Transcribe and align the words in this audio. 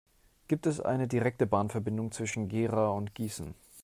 Gibt 0.47 0.65
es 0.65 0.79
eine 0.81 1.07
direkte 1.07 1.45
Bahnverbindung 1.45 2.11
zwischen 2.11 2.47
Gera 2.49 2.87
und 2.89 3.13
Gießen? 3.13 3.53